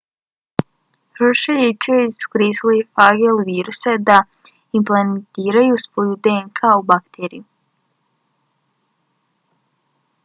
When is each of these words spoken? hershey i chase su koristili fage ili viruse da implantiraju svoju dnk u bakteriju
hershey 1.17 1.61
i 1.65 1.73
chase 1.83 2.15
su 2.21 2.29
koristili 2.35 2.77
fage 2.95 3.27
ili 3.33 3.45
viruse 3.51 3.93
da 4.09 4.17
implantiraju 4.81 5.79
svoju 5.83 6.17
dnk 6.29 6.65
u 6.81 6.89
bakteriju 6.93 7.47